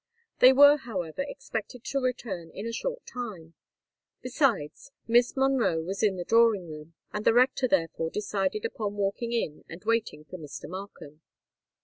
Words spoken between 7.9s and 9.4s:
decided upon walking